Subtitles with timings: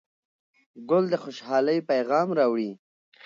[0.89, 2.71] ګل د خوشحالۍ پیغام راوړي.